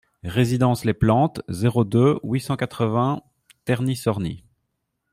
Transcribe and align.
Résidence 0.25 0.83
Les 0.83 0.95
Plantes, 0.95 1.43
zéro 1.47 1.83
deux, 1.83 2.17
huit 2.23 2.39
cent 2.39 2.57
quatre-vingts 2.57 3.21
Terny-Sorny 3.65 4.43